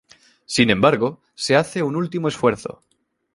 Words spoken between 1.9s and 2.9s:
último esfuerzo.